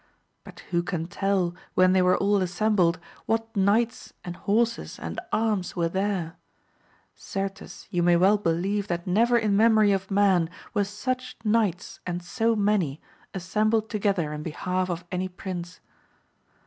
But 0.43 0.61
who 0.71 0.81
can 0.81 1.05
tell 1.05 1.53
when 1.75 1.93
they 1.93 2.01
were 2.01 2.17
all 2.17 2.37
assembled 2.41 2.97
what 3.27 3.55
knights 3.55 4.13
and 4.25 4.35
horses 4.35 4.97
and 4.97 5.21
arms 5.31 5.75
were 5.75 5.89
there? 5.89 6.37
Certes 7.13 7.85
you 7.91 8.01
may 8.01 8.15
well 8.15 8.39
believe 8.39 8.87
that 8.87 9.05
never 9.05 9.37
in 9.37 9.55
memory 9.55 9.91
of 9.91 10.09
man 10.09 10.49
were 10.73 10.85
such 10.85 11.35
knights, 11.43 11.99
and 12.03 12.23
so 12.23 12.55
many, 12.55 12.99
assembled 13.35 13.91
together 13.91 14.33
in 14.33 14.41
be 14.41 14.49
half 14.49 14.89
of 14.89 15.05
any 15.11 15.27
prince. 15.27 15.81